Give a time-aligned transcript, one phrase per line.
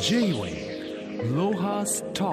[0.00, 2.32] J-Way ロハスタ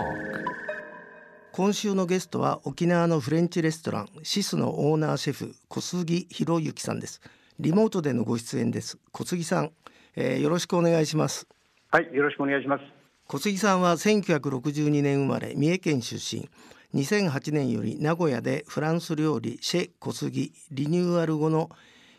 [1.52, 7.22] 今週のゲストは沖縄のフレンチレストランシスのオーナーシェフ小杉博之さんです。
[7.60, 8.98] リモートでのご出演です。
[9.12, 9.72] 小杉さん、
[10.16, 11.48] えー、よろしくお願いします。
[11.90, 12.84] はいよろしくお願いします。
[13.28, 16.50] 小杉さんは1962年生まれ三重県出身。
[16.94, 21.70] 2008年より名古屋でフランス料理シェ小杉リニューアル後の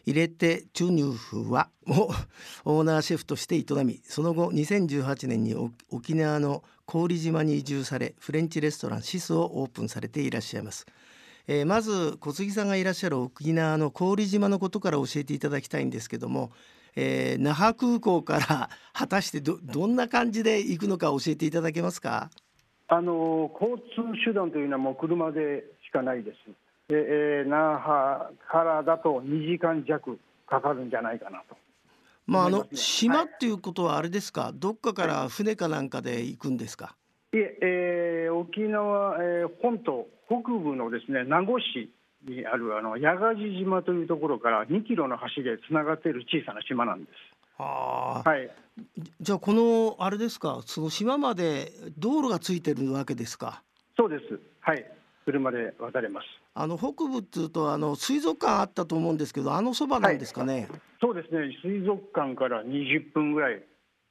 [0.06, 2.10] 入れてチュニュフはを
[2.64, 5.54] オーナーシェフとして営みその後2018年に
[5.90, 10.86] 沖縄の郡島に移住されフレンチレストランシスをオープンされていらっしゃいます、
[11.46, 16.52] えー、まず小杉さんがいらっしゃる沖縄の郡島のことから教えていただきたいんですけども、
[16.96, 22.30] えー、那覇空港から 果たしてどどんな感じで行くのか教えていただけますか
[22.88, 26.36] あの交通手段というのはもう車でしかないです、
[26.88, 31.56] 那覇からだと2時間弱かかるんじゃないかなと。
[32.26, 36.96] まあ、あの島っていうことはあれですか、はい、どっかから船かなんかで行くんですか？
[37.32, 41.90] いええー、沖縄、えー、本島北部のですね名護市
[42.26, 47.12] にあるあの八ヶ地島というところから2キロの橋でつながっている小さな島なんです。
[47.58, 48.50] はあ、はい。
[49.20, 53.62] じゃあこのあれですか、その島まで道路がついてるわけですか？
[53.96, 54.40] そうです。
[54.60, 54.93] はい。
[55.24, 56.26] 車で渡れます。
[56.54, 61.56] あの北部っていうとあの水族館あったと思うんですけどあのそばなんですかね、はい、そうですね。
[61.62, 63.62] 水族館から20分ぐらい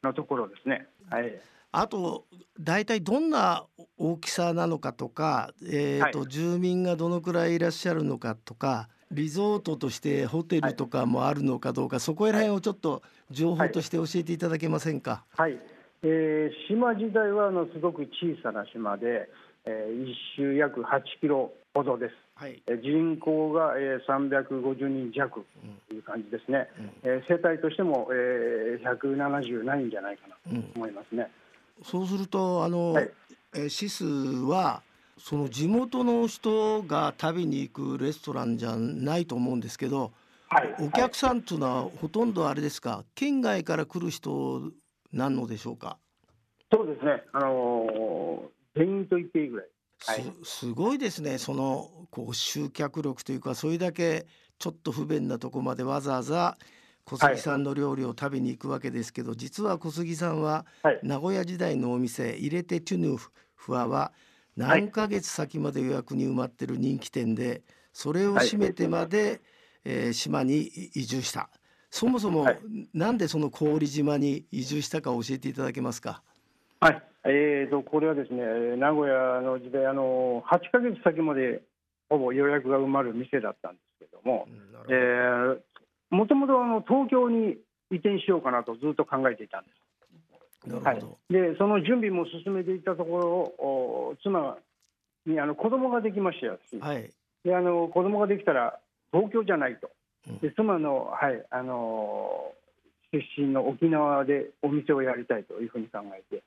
[0.03, 0.87] のところですね。
[1.09, 1.39] はい、
[1.71, 2.25] あと
[2.59, 3.65] 大体どんな
[3.97, 15.23] 大きさなのかとか、えーと、はい、住民がどのくらいいらっしゃるのかとかリゾートとしてホテルとかもあるのかどうか、はい、そこら辺をちょっと情報として教えていただけませんか？
[15.37, 15.59] はい、
[16.01, 19.29] えー、島自体はあのすごく小さな島で、
[19.65, 22.15] えー、一周約8キロほどです。
[22.35, 25.45] はい、人口が、えー、350人弱
[25.89, 31.29] という感じですね、うん、えー、世帯としても、えー、170ないんじゃないかなと思いますね。
[31.77, 33.11] うん、そうするとあの、はい、
[33.53, 34.81] えー、シスは
[35.17, 40.11] その地元の人が食べに行くレストランじゃないと思うんですけど、
[40.49, 43.05] はい、お客さんというのはほとんどあれですか？
[43.13, 44.71] 県外から来る人
[45.13, 45.97] なんのでしょうか？
[46.73, 49.67] そうですね、あのー、全員と言っていいぐらい。
[50.05, 51.37] はい、すごいですね。
[51.37, 54.25] そのこう集客力というかそれだけ
[54.59, 56.57] ちょっと不便なとこまでわざわざ
[57.05, 60.65] 小杉さんの料理を食べに行くわけですけど、はい、実は小杉さんは
[61.03, 63.15] 名古屋時代のお店入れてトゥヌ
[63.55, 64.11] フワは
[64.57, 67.61] 何ヶ月先まで予約に埋まってる人気店で
[67.93, 69.41] それを閉めてまで、
[69.85, 71.49] えー、島に移住した。
[71.89, 72.47] そもそも
[72.93, 76.23] なんでその郡島に移住したか教えていただけますか？
[76.79, 78.43] はいえーと、これはですね
[78.75, 81.61] 名古屋の時代あの8か月先まで
[82.09, 84.47] ほぼ予約が埋まる店だったんですけども
[86.09, 86.53] もともと
[86.87, 87.57] 東京に
[87.91, 89.83] 移転しようかなとずっと考えていたんです。
[90.71, 94.57] はい、でその準備も進めていたところを妻
[95.25, 97.09] にあの子供ができましたよ、はい、
[97.43, 98.79] であの子供ができたら
[99.11, 99.89] 東京じゃないと、
[100.41, 102.53] で妻の,、はいあの
[103.11, 106.41] 出身の沖縄でお店をやりたいというふうに考えて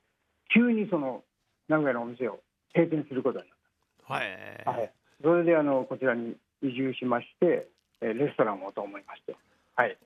[0.52, 1.22] 急にその
[1.68, 2.40] 名古屋のお店を
[2.74, 3.58] 閉店することになっ
[4.08, 4.14] た。
[4.14, 4.78] はい。
[4.78, 4.92] はい。
[5.22, 7.68] それであのこちらに移住しまして、
[8.00, 9.36] えレストランをと思いまして。
[9.74, 9.96] はい。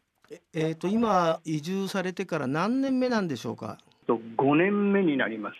[0.54, 3.78] えっ、ー、と今移住されてから何年目なんでしょうか？
[4.06, 5.56] と5年目になります。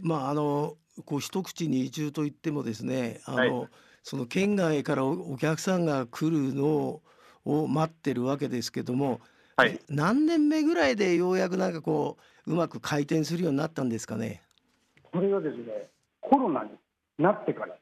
[0.00, 3.68] まああのこう一口に移住といってもですね、あの、はい、
[4.02, 7.00] その県外からお客さんが来るの
[7.44, 9.20] を待ってるわけですけども、
[9.56, 14.42] はい、何年目ぐらいでようやくなんかこううまく回転するようになったんですかね？
[15.12, 15.88] これはですね
[16.20, 16.70] コロナに
[17.18, 17.76] なってから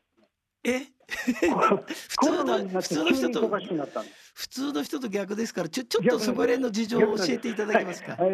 [0.65, 0.81] え？
[1.11, 3.49] 普通の普通の人と
[4.35, 8.17] 普通の人と逆ですからちょちょっとそこら辺の事情を教えていただけますか？
[8.17, 8.31] はい、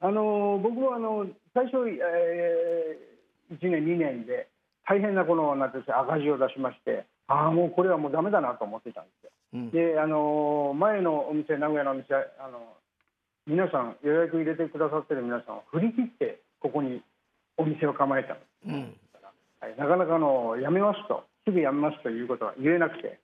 [0.00, 4.48] あの僕はあの最初、えー、1年2年で
[4.88, 9.30] 大変なこのなんて赤字を出しましてああもうこれはもうだめだなと思ってたんですよ。
[9.54, 12.76] うん、であの前のお店名古屋のお店あの
[13.46, 17.02] 皆さん予約入れてくださってる皆さんを振り切ってここに
[17.56, 18.36] お店を構えた、
[18.66, 18.94] うん、
[19.60, 23.18] はい、なかなかのやめますとすぐやめますということは言えなくて。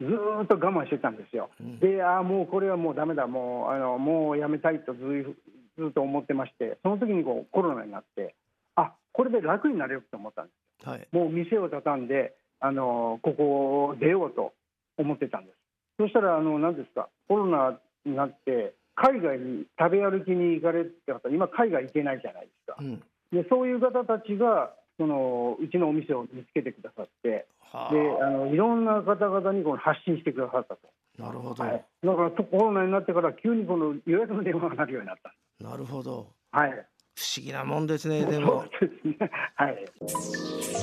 [0.00, 0.06] ず
[0.42, 1.50] っと我慢してたんですよ。
[1.60, 5.36] うん、で、ああ、もうこれはもうだめだ、もうあのもうやめたいとず
[5.78, 8.34] ずっと思ってまして、その時にこうコロナになって、
[8.74, 14.52] あこれで楽になれると思ったんです、はい、もう店を畳んで、あのここを出ようと
[14.96, 15.56] 思ってたんです。
[15.98, 22.76] そしたら、あの何ですか、コロナになって、海外に食べ歩きに行かれって方、今、海外行けないじゃないですか。
[22.80, 23.02] うん、
[23.32, 30.88] でそういう方たちがそのうちのお店を見つけてくださって、はあ、であのいろんな方々にこの発信してくださったと。
[31.16, 35.32] なるほど、はい、だからコロナになってから急にこの予約の電話が鳴るようになった。
[35.64, 36.28] なるほど。
[36.50, 36.70] はい。
[37.18, 38.64] 不思議なもんですねでも。
[38.78, 39.86] そうですねはい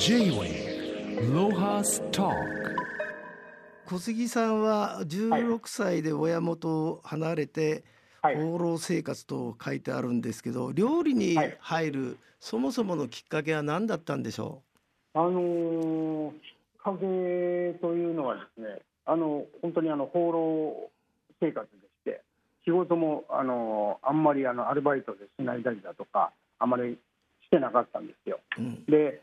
[0.02, 2.36] J-Wave Lohas Talk
[3.86, 7.84] 小杉さんは16歳で親元を離れてはい
[8.34, 11.58] 放浪生活と書いてあるんですけど料理にはい。
[11.60, 14.62] 入るそもそものきっかけは何だったんでしょ
[15.14, 16.38] あのーきっ
[16.84, 20.92] かけというのはですねあの本当にあの放浪
[21.40, 22.22] 生活でして
[22.66, 26.98] 仕事もあのあんまりあのアルバイトでしないだりだとかあまり
[27.44, 28.40] してなかったんですよ。
[28.58, 29.22] う、うん、で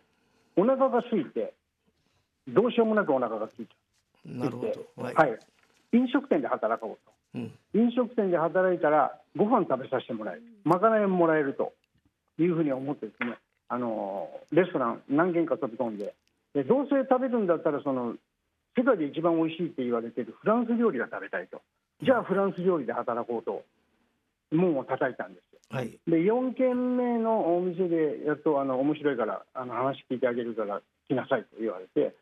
[0.56, 1.54] お腹が空いて
[2.48, 3.74] どうしようもなくお腹が空いちゃ
[4.24, 4.62] なるほ
[4.96, 5.14] ど、はい。
[5.14, 5.38] はい、
[5.92, 7.11] 飲食店で働こうと。
[7.34, 7.52] うん。
[7.74, 10.42] 飲食店で働いたらご飯食べさせてもらえる。
[10.64, 11.72] まかないももらえると。
[12.38, 13.36] いうふうに思ってですね
[13.68, 16.14] あのレストラン何軒か飛び込んで。
[16.54, 18.14] でどうせ食べるんだったらその
[18.76, 21.62] 世界で一番美味しいって言われているフランス料理が食べたいと。
[22.02, 23.64] じゃあフランス料理で働こうと。
[24.52, 25.60] 門を叩いたんですよ。
[25.70, 25.90] はい。
[26.06, 32.14] で4軒目のお店でやっとあの面白いからあの話聞いてあげるから来なさいと言われて、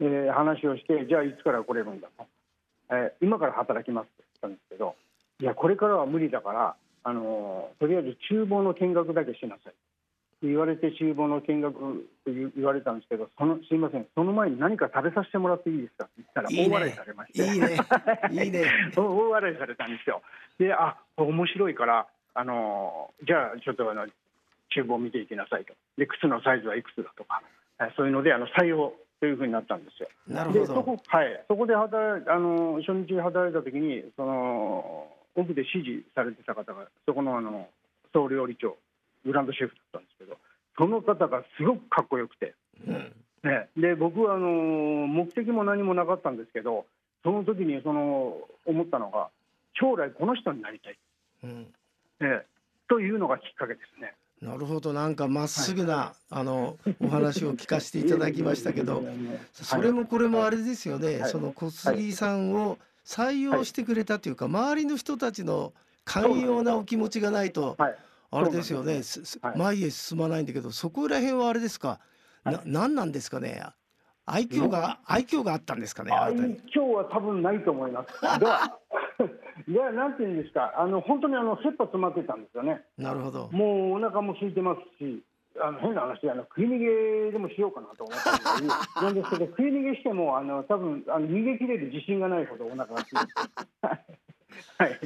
[0.00, 2.24] えー話をしてじゃあいつから来れるんだと、
[2.90, 4.94] えー今から働きますって言ったんですけど
[5.40, 9.74] いやこれからは無理だから、あのーとりあえず厨房の見学だけしなさい
[10.40, 11.80] と言われて厨房の見学と
[12.26, 16.04] 言言われたんですけどそのすいませんその前に何か食べさせてもらっていいですか？
[16.04, 17.42] って言ったら大笑いされまして。
[17.44, 17.76] いいね
[18.44, 18.64] いいね
[18.96, 20.22] 大笑いされたんですよ。
[20.58, 24.06] で、あ、面白いから、あのじゃあちょっとあの
[24.70, 25.72] 厨房見ていきなさいと。
[25.96, 27.42] で、靴のサイズはいくつだとか、
[27.80, 30.08] えそういうのであの採用というふうになったんですよ。
[30.28, 30.60] なるほど。
[30.60, 37.68] でそこはい、そこで働いあの初日働いた時にその奥で指示されてた方がそこのあの
[38.12, 38.76] 総料理長
[39.24, 40.36] グランドシェフだったんですけど
[40.76, 42.54] その方がすごくかっこよくて、
[42.86, 43.12] うん。
[43.44, 44.48] ね、で僕はあの
[45.06, 46.84] 目的も何もなかったんですけど
[47.22, 49.28] その時にその思ったのが
[49.74, 50.98] 将来この人になりたい、
[51.44, 51.66] うん。
[52.20, 52.42] ね、
[52.88, 54.14] というのがきっかけですね。
[54.40, 54.92] なるほど。
[54.92, 59.02] なんかまっすぐな、あのお話を聞かせていただきましたけど
[59.52, 61.30] それもこれもあれですよね、はい。
[61.30, 65.72] その小杉さんを採用してくれたというか、周りの人たちの
[66.04, 67.96] 寛容なお気持ちがないと、はい、
[68.30, 69.02] あれですよね、
[69.56, 71.98] 前へ進まないんだけどそこら辺はあれですか、
[72.44, 72.62] なはい。
[72.66, 73.62] 何なんですかね？
[74.26, 78.20] 愛嬌が愛嬌があったんですかねあ愛嬌は多分ないと思います。
[78.22, 82.82] が、 がなんていうんですか、あの本当にあの切羽詰まってたんですよね。
[82.98, 85.22] なるほどもうお腹も空いてますし、
[85.60, 94.05] あの変な話あの食い逃げでもしようかなと思ったんです なんですけど食い逃げしてもあの多分あの逃げ切れる自信がないほどお腹が空いて
[94.78, 95.00] はい、はい、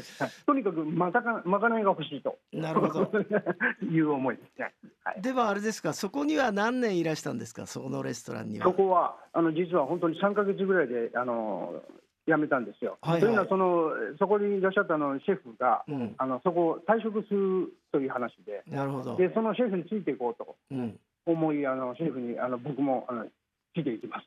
[0.46, 2.38] とにかくまたかまかないが欲しいと。
[2.52, 3.10] なるほど。
[3.82, 4.74] いう思いですね。
[5.04, 5.22] はい。
[5.22, 8.64] ではあれですかそこには何年いらしたんですかそこのレストランには？
[8.64, 11.82] そこはあの実は本当に3か月ぐらいであの
[12.26, 12.98] 辞めたんですよ。
[13.02, 13.20] はいはい。
[13.20, 16.14] というのはそのそこにいらっしゃったあのシェフが、うん。
[16.18, 18.62] あのそこを退職するという話で。
[18.66, 19.16] なるほど。
[19.16, 20.98] でそのシェフについていこうとうん。
[21.26, 23.26] 思いあのシェフにあの僕もあの
[23.74, 24.26] ついていきます。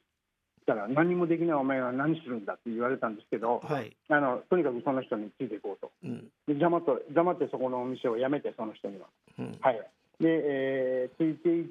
[0.65, 3.95] だから何もできないお前は何するんだって言われたんですけど、はい。
[4.09, 5.91] あのとにかくその人についていこうと。
[6.03, 6.27] うん。
[6.47, 9.07] で黙って黙ってそこのお店を辞めてその人には。
[9.39, 9.57] うん。
[9.61, 9.75] はい。
[10.19, 11.67] で、えーついていっ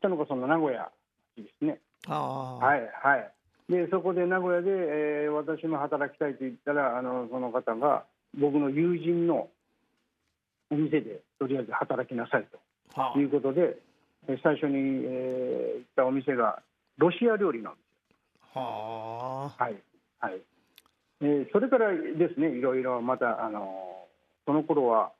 [0.00, 0.90] たのがその名古屋
[1.36, 1.78] ですね。
[2.06, 3.30] ああ、はいはい。
[3.68, 8.04] でそこで名古屋で、えー私も働きたいと言ったらあのその方が
[8.38, 9.48] 僕の友人の
[10.70, 12.46] お店でとりあえず働きなさい
[12.94, 13.76] はということで、
[14.26, 16.62] えー最初に、えー行ったお店が
[16.98, 17.84] ロシア料理なんです
[18.54, 19.76] あははい。
[20.20, 20.40] はい、
[21.22, 24.06] えーそれからですねいろいろまたあの
[24.46, 25.12] その頃は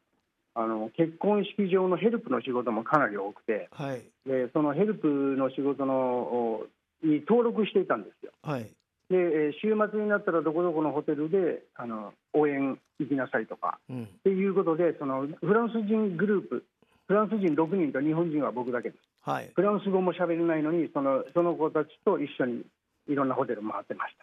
[0.55, 4.03] あの結婚式場のヘルプの仕事もかなり多くてあはい。
[4.27, 5.07] でそのヘルプ
[5.39, 6.67] の仕事のお
[7.05, 8.33] に登録していたんですよ。
[8.43, 8.65] はい。
[8.65, 14.05] で、えー週末になったらどこどこのホテルであの応援行きなさいとかうん。
[14.05, 16.65] っていうことでそのフランス人グループ
[17.07, 19.51] フランス人6人と日本人は僕だけですはい。
[19.55, 22.63] フランス語も喋れないのにそのその子たちと一緒に
[23.07, 24.15] いろんなホテル回ってまし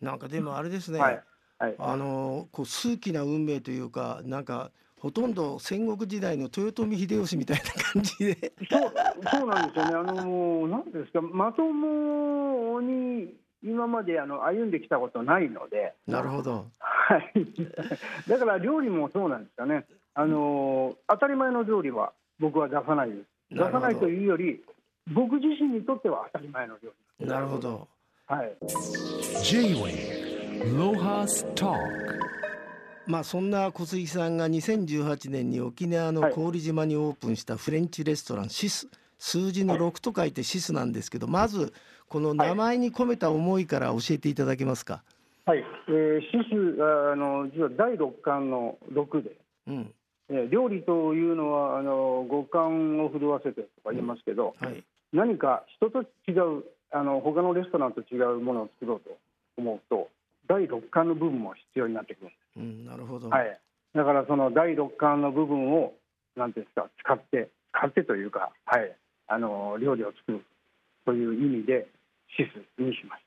[0.00, 1.04] なんかでもあれですね、た。
[1.04, 1.22] はい。
[1.58, 1.74] はい。
[1.78, 8.52] あのこう数奇な運命というかなんかほとんど戦国時代の豊臣秀吉みたいな感じで。
[8.68, 8.92] そう
[9.30, 16.66] そうなんですよね、あのなんですか、まともに今まであの歩んできたことないので、なるほど。
[16.80, 23.80] はい、だから料理もそうなんですよね、あの当たり前の料理は僕は出さないです、出なるほど。
[23.80, 24.62] さないというより、
[25.12, 26.90] 僕自身にとっては当たり前の料
[27.20, 27.26] 理。
[27.26, 27.88] なるほど。
[28.26, 28.56] はい、
[29.42, 31.78] J-Wave Lohas Talk
[33.06, 38.88] まあそんな小杉さんが2018年に沖縄の郡島にオープンしたフレンチレストランシス。
[39.18, 41.72] 数字の6と書いてシスなんですけどまず
[42.08, 45.02] この名前に込めた思いから教えていただけますか、
[45.44, 45.64] はい。
[45.88, 49.32] えー、シスあの実は第6巻の6で、
[49.66, 49.76] うん。
[49.76, 49.97] え
[50.50, 54.84] 料理というのはあの五感を震わせてとか言いますけど、はい。
[55.12, 59.16] 何か人と違うあの他のレストランと違うものを作ろうと
[59.56, 60.08] 思うと
[60.48, 63.60] 第六感の部分も必要になってくるうんなるほど、す、はい、
[63.94, 65.94] だからその第六感の部分を
[66.36, 68.96] なんていうんですか使って使ってというか、はい、
[69.28, 70.44] あの料理を作る
[71.04, 71.88] という意味で
[72.36, 73.22] シスにしまし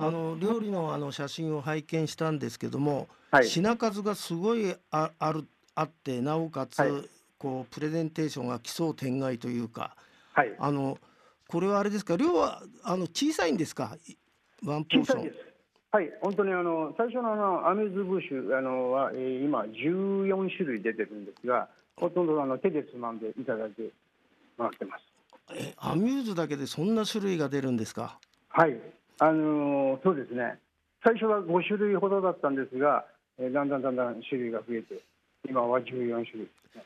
[0.00, 3.38] あの料理のあの写真を拝見したんですけども、た。
[3.38, 5.44] はい、品数がすごいあある
[5.80, 6.90] あってなおかつ、はい。
[7.38, 9.94] こうプレゼンテーションが奇想天外というか
[10.34, 10.98] はい、あの
[11.46, 12.16] これはあれですか？
[12.16, 13.96] 量はあの小さいんですか？
[14.08, 14.16] い
[14.64, 15.32] ワンポーション。
[15.90, 23.82] はい、本当にあの最初のあのアメズブッシュあのは、えー今14種類出てるんですが、ほとんどあの手でつまんでいただいて
[24.58, 25.04] もらってます。
[25.54, 28.18] えアミューズだけでそんな種類が出るんですか？
[28.50, 28.76] はい、
[29.20, 30.58] あのーそうですね。
[31.04, 33.04] 最初は5種類ほどだったんですが、
[33.38, 35.00] えーだんだんだんだん種類が増えて、
[35.46, 36.24] 今は14種類で
[36.72, 36.84] すね。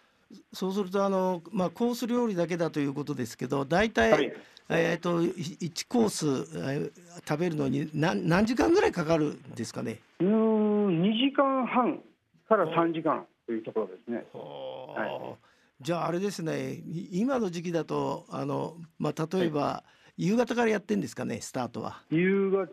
[0.53, 4.33] そうするとあの、まあ、コース料理だけだということですけど大体、はい
[4.71, 6.93] えー、と1コース、えー
[7.29, 10.01] 食べるのに何何時間ぐらいかかるんですかね？
[10.21, 12.01] うーん、2時間半
[12.49, 14.25] から3時間というところですね。
[14.33, 15.37] は
[15.81, 19.83] じゃああれですねい今の時期だとあの、まあ、例えば、
[20.17, 22.03] 夕方からやってんですかねスタートは？
[22.11, 22.67] 夕方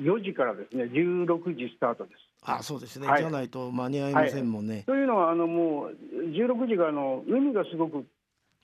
[0.00, 2.29] 4時からですね、16時スタートです。
[2.42, 3.20] あそうですね、はい。
[3.20, 4.84] じゃないと間に合いませんもんね。
[4.86, 5.96] というのはあのもう
[6.30, 8.06] 16時があの海がすごく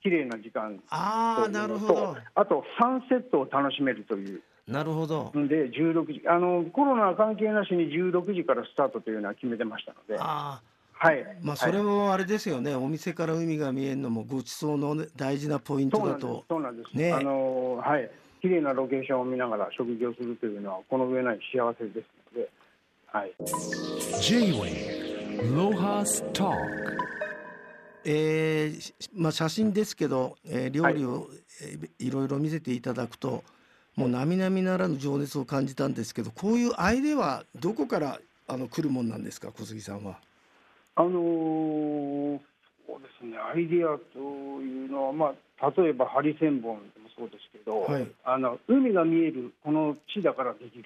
[0.01, 0.79] 綺麗な時間。
[0.89, 1.93] ああなるほど。
[1.93, 4.41] とあとサンセットを楽しめるという。
[4.67, 5.31] なるほど。
[5.37, 10.61] んで16時あのコロナ関係なしに16時からスタートというのは決めてましたので、あ
[10.93, 11.17] はい。
[11.17, 16.27] ーまあそれもあれですよね、お店から海が見えるのもごちそうのね大事なポイントだそうなんです。
[16.27, 16.45] と。
[16.49, 17.13] そうなんです、ね。
[17.13, 18.09] あのはい。
[18.41, 22.05] 綺麗なロケーションを見ながら食事をするというのはこの上ない幸せです
[23.17, 23.33] はい、
[24.21, 26.53] J-Wave Lohas Talk
[28.05, 31.27] えーしまあ、写真ですけど、えー料理を、
[31.63, 33.43] えーいろいろ見せていただくと
[33.95, 40.19] もう並々ならぬ情熱を感じたんですけどこういうアイデアはどこからあの来るもんなんですか小杉さんは？
[40.95, 42.39] あのー
[42.85, 44.19] そうですねアイデアと
[44.61, 48.07] いうのは、まあ、例えばハリセンボンでもそうですけど、はい。
[48.23, 50.85] あの海が見えるこの地だからできる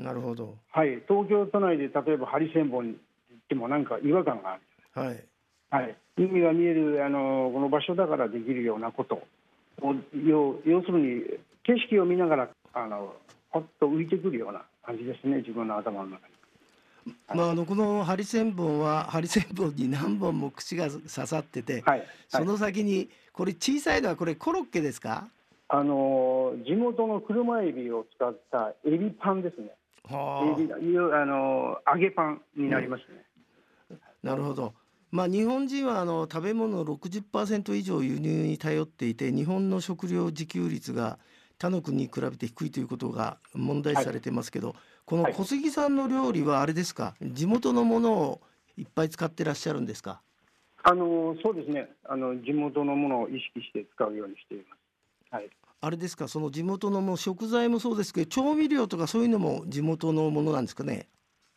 [0.00, 0.56] なるほど。
[0.72, 2.98] はい、東京都内で例えばハリセンボンに行
[3.38, 5.24] ってもなんか違和感がある、はい。
[5.70, 9.22] はい、海が見えるあのこの場所だからできるようなこと
[9.82, 9.94] を
[10.26, 11.22] 要要するに
[11.62, 13.14] 景色を見ながらあの
[13.50, 16.34] ほっと浮いてくるような感じですね自分の頭の中に。
[17.34, 25.28] まあ、あのこのハリセンボンは ハリセンボンに何本も口が刺さってて、はい、はい、その先にこれ小さいのはこれコロッケですか？
[25.68, 29.70] あの地元の車エビを使ったエビパンですね。
[30.04, 33.98] はエビいうあの揚げパンになりますね。
[34.22, 34.74] なるほど。
[35.10, 41.18] まあ、日本人はあの食べ物の60%以上輸入に頼っていて日本の食料自給率が
[41.58, 45.34] 他の国に比べて低いということが問題視されてますけど、このはい。
[45.34, 47.14] 小杉さんの料理はあれですか？
[47.20, 48.40] 地元のものを
[48.76, 50.22] いっぱい使ってらっしゃるんですか？
[50.84, 51.90] あのそうですね。
[52.04, 55.34] あの地元のものを意識して使うようにしています。
[55.34, 55.50] はい
[55.82, 61.06] あれですかその地元のもう食材もそうですけど調味料とかそういうのも地元のものなんですかね？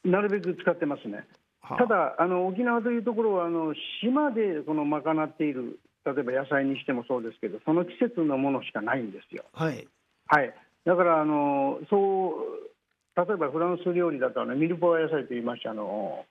[0.05, 1.27] なるべく使ってますね。
[1.61, 1.77] はあ。
[1.77, 9.43] ただあの沖縄というところはあの島でその賄っている例えば野菜にしてもそうですけどその季節のものしかないんですよ。
[9.53, 9.87] はい。
[10.27, 10.53] はい、
[10.85, 12.69] だからあのそう
[13.15, 16.25] 例えばフランス料理だとあのミルポア野菜と言いましてあの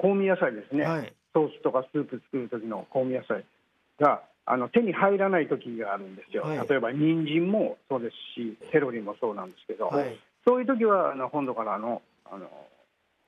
[0.00, 1.12] 香味野菜ですね、はい。
[1.32, 3.44] ソースとかスープ作る時の香味野菜
[4.00, 4.22] が
[4.52, 6.68] あの手に入らない時があるんですよ、はい。
[6.68, 10.18] 例えば人参もそうですしセロリもそうなんですけど、はい。
[10.44, 12.50] そういう時はあの本土からのあの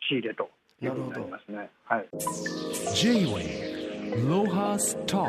[0.08, 0.50] 仕入れと
[0.82, 1.70] いうことになりますね。
[1.84, 2.08] はい。
[2.94, 5.28] J-Wave Lohas Talk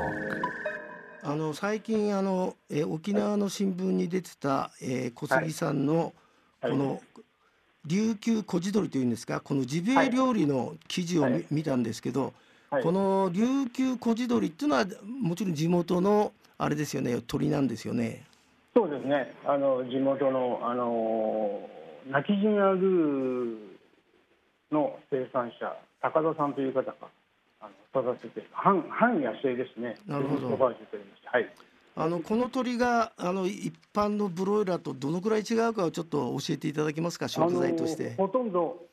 [1.21, 6.13] あの最近あの、えー沖縄の新聞に出てた、えー小杉さんの
[6.61, 6.77] こはい。
[6.77, 7.01] の
[7.85, 11.45] 琉球こじどりというんですかこのジビエ料理の記事を見,、はい。
[11.51, 12.33] 見たんですけど、
[12.73, 14.85] はいこの琉球こじどりっていうのは
[15.21, 18.23] もちろん地元のあれですよね鳥なんですよね。
[18.73, 19.31] そうですね。
[19.45, 21.69] あの地元のあの
[22.09, 26.95] 泣き人アグーの生産者高田さんという方が
[27.61, 29.95] あの育てて半半野生ですね。
[30.07, 30.73] なるほど。
[31.95, 38.15] あのこの鳥があの一般のブロイラーとどのくらい違うかをちょっと教えていただけますか食材として。
[38.17, 38.83] ほとんど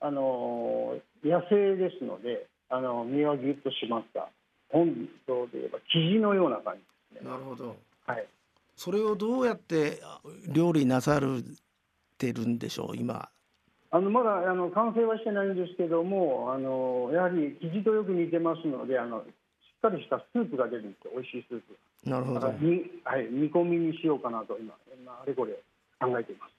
[0.00, 4.28] あの野生ですので、あの身はぎゅっと締まった
[4.70, 6.80] 本土で言えば生地のような感じ
[7.14, 7.30] ですね。
[7.30, 7.76] なるほど。
[8.06, 8.26] はい。
[8.76, 11.42] それをどうやってあ料理なさる
[12.18, 13.28] てるんでしょう今。
[13.90, 19.18] あのまだあの完成はしてないんですけども、あのやはり生地とよく似てますので、あの
[19.78, 22.56] っかりしたスープが出るんですよ美味しいスープなるほどはい、
[23.30, 25.52] 煮込みにしようかなと今今あれこれ
[26.00, 26.52] 考えています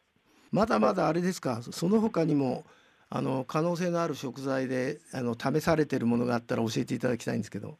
[0.51, 1.61] まだまだあれですか？
[1.61, 2.63] その他にも
[3.11, 7.77] あの可能性のある食材であの試されているものがあったら教えていただきたいんですけど。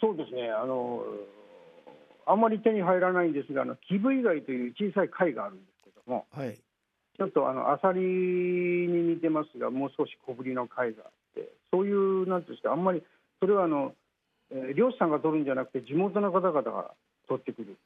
[0.00, 0.50] そうですね。
[0.50, 1.04] あの
[2.26, 6.26] あんまり手に入らないんですがあのキブイ貝という小さい貝があるんですけども。
[6.32, 6.58] はい。
[7.18, 11.52] ちょっとあのアサリに似てますがもう少し小ぶりの貝があって。
[11.70, 13.02] そういうなんていうんですかあんまり
[13.40, 13.92] それはあの、
[14.50, 16.94] えー漁師さんが取るんじゃなくて地元の方々が
[17.28, 17.76] 取ってくる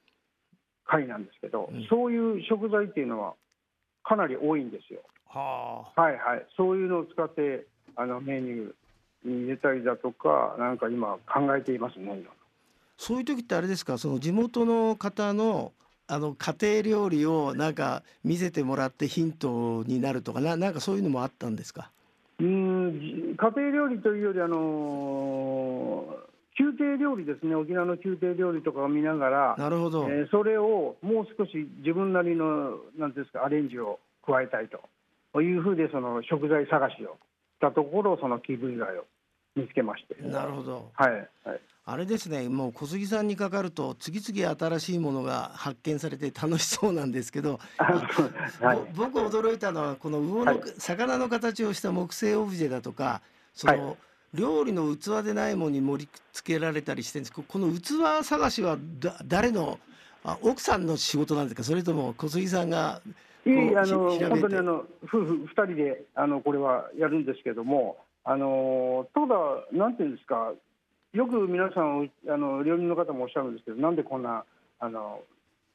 [0.87, 1.87] 貝なんですけど、うん。
[1.91, 3.35] そういう食材っていうのは
[4.05, 5.01] かなり多いんですよ。
[5.35, 6.01] はあ。
[6.01, 12.23] はいはい、そういうのを使ってあのメニューに入れたりだとかなんか今考えていますね。
[12.97, 13.99] そういう時ってあれですか？
[13.99, 15.73] その地元の方の
[16.07, 21.91] あの家庭料理をなんか見せてもらってヒントになるとかななんかそういうのもあったんですか？
[22.41, 26.25] うーんじ家庭料理というよりあのー
[26.57, 27.57] 宮廷料理ですね。
[27.57, 34.79] 沖縄の宮廷料理とかを見ながら、なるほど、えーそれをもう少し自分なりのなんですかアレンジを加えたいと
[35.43, 37.17] いうふうでその食材探しを
[37.59, 39.05] したところそのキブイ貝を
[39.57, 40.17] 見つけまして。
[40.23, 40.91] なるほど。
[40.95, 41.13] はい
[41.45, 41.61] はい。
[41.87, 48.79] あれですねもう小杉さんにかかると次々新しいものが発見されて楽しそうなんですけど、はい。
[48.97, 53.21] ぼ僕驚いたのはこの魚の、はい魚の形をした木製オブジェだとか
[53.53, 53.97] その、は
[54.33, 57.33] 料理の器でないものに盛り付けられたりしてるんです。
[57.33, 59.79] ここの器探しはだ誰の
[60.25, 61.63] あ奥さんの仕事なんですか？
[61.63, 63.03] それとも小杉さんが
[63.47, 69.37] いえいあの本当にあの夫婦2人であのこれはやるんですけどもあのただ
[69.73, 70.53] なんていうんですか
[71.13, 74.45] よく皆さんあの料理人の方もおっしゃるんですけどなんでこんな
[74.81, 75.21] あの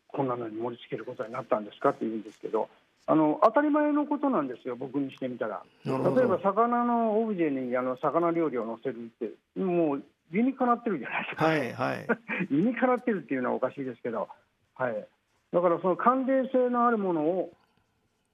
[0.08, 2.68] こんなのに盛り付けることになったんですかって言うんですけど
[3.06, 5.64] あの当たり前のことなんですよ僕にしてみたら。
[5.84, 5.96] 例え
[6.28, 11.46] ば魚のオブジェにあの魚料理を載せるってもう理にかなってるじゃないですか。
[11.46, 12.08] はいはい。
[12.52, 14.28] 理にかなってるっていうのはおかしいですけど、
[14.76, 15.08] はい、
[15.52, 17.52] だからその関連性のあるものを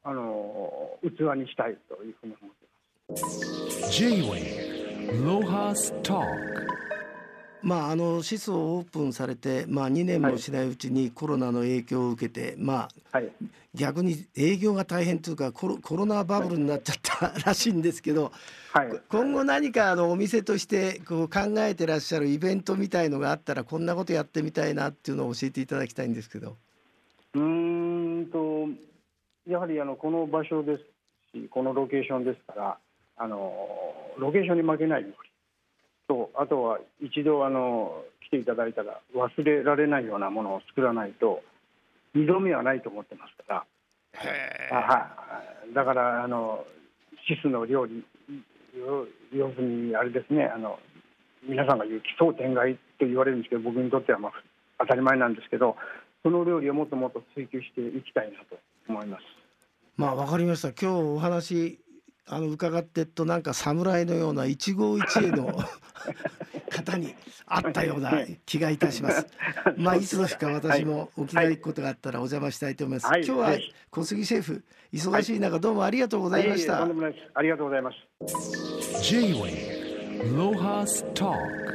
[0.07, 2.67] あの器にしたいというふうに思って
[3.11, 3.41] ます
[7.63, 13.31] まああのシスをオープンされてまあ2年もしないうちにコロナの影響を受けて、まあはい、
[13.73, 18.31] 逆に営業が大変というかコロコロナバブルになっちゃったらしいんですけど、
[18.73, 26.57] はい、今後何かあのお店としてこう考えてらっしゃるイベントみたいのがあったらこんなことやってみたいなっていうのを教えていただきたいんですけど。
[27.33, 27.84] うーん。
[27.84, 27.84] と
[29.47, 30.83] やはりあのこの場所です
[31.37, 32.77] しこのロケーションですから
[33.17, 33.53] あの
[34.17, 35.15] ロケーションに負けないように
[36.07, 41.41] とあとは一度あの来ていただいたら忘れられないようなものを作らないと
[42.13, 43.65] 二度目はないと思ってますから。
[44.71, 46.63] あはい、だからあの
[47.27, 48.05] シスの料理
[48.77, 50.79] 要要するにあれですねあの
[51.43, 54.31] 皆さんが言う奇想天外と言われるんですけど僕にとってはまあ
[54.79, 55.75] 当たり前なんですけど
[56.23, 59.34] その料理をもっともっと追求していきたいなと思います。
[59.97, 61.79] まあわかりました今日お話
[62.27, 65.53] あの伺ってっとなんか侍のような一期一会の
[66.69, 67.13] 方に
[67.45, 68.11] あったような
[68.45, 69.27] 気がいたします。
[69.77, 73.05] まあいつの日か私もお気がいくことがあったらお邪魔したいと思います。
[73.05, 76.79] はい今日ははい小杉シェフ忙しい中どうもありがとうございました。
[76.79, 77.97] いえいありがとうございます。
[79.03, 81.74] J-Wave Lohas Talk